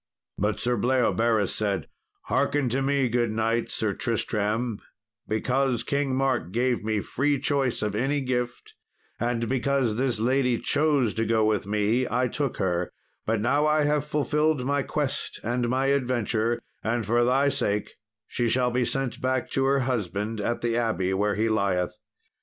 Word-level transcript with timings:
But 0.39 0.59
Sir 0.59 0.77
Bleoberis 0.77 1.53
said, 1.53 1.87
"Hearken 2.23 2.69
to 2.69 2.81
me, 2.81 3.07
good 3.07 3.31
knight, 3.31 3.69
Sir 3.69 3.93
Tristram, 3.93 4.79
because 5.27 5.83
King 5.83 6.15
Mark 6.15 6.51
gave 6.51 6.83
me 6.83 7.01
free 7.01 7.39
choice 7.39 7.83
of 7.83 7.93
any 7.93 8.19
gift, 8.21 8.73
and 9.19 9.47
because 9.47 9.97
this 9.97 10.17
lady 10.19 10.57
chose 10.57 11.13
to 11.13 11.23
go 11.23 11.45
with 11.45 11.67
me, 11.67 12.07
I 12.09 12.27
took 12.27 12.57
her; 12.57 12.91
but 13.27 13.41
now 13.41 13.67
I 13.67 13.83
have 13.83 14.03
fulfilled 14.03 14.65
my 14.65 14.81
quest 14.81 15.39
and 15.43 15.69
my 15.69 15.85
adventure, 15.93 16.59
and 16.83 17.05
for 17.05 17.23
thy 17.23 17.49
sake 17.49 17.93
she 18.25 18.49
shall 18.49 18.71
be 18.71 18.85
sent 18.85 19.21
back 19.21 19.51
to 19.51 19.65
her 19.65 19.81
husband 19.81 20.41
at 20.41 20.61
the 20.61 20.75
abbey 20.77 21.13
where 21.13 21.35
he 21.35 21.47
lieth." 21.47 21.95